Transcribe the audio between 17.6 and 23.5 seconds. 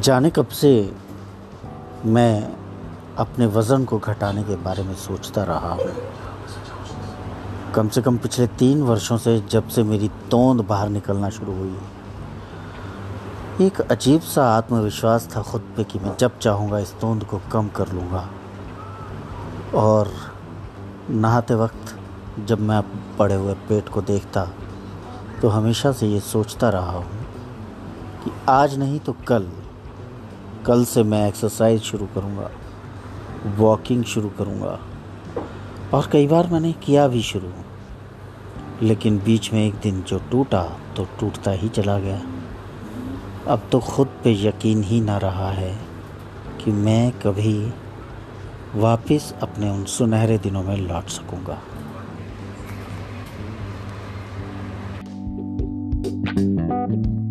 कर लूँगा। और नहाते वक्त जब मैं पड़े